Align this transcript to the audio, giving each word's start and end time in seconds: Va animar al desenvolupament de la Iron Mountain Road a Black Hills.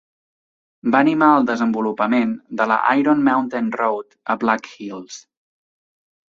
Va 0.93 1.01
animar 1.05 1.27
al 1.33 1.43
desenvolupament 1.49 2.31
de 2.61 2.67
la 2.71 2.79
Iron 3.03 3.21
Mountain 3.29 3.69
Road 3.83 4.19
a 4.33 4.39
Black 4.47 4.73
Hills. 4.79 5.21